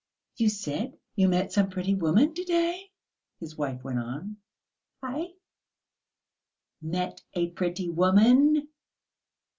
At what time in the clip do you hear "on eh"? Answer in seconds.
3.99-5.27